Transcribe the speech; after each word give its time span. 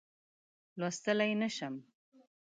لوستلای 0.79 1.33
نه 1.41 1.49
شم. 1.55 1.75